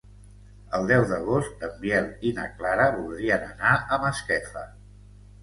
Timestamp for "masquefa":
4.07-4.67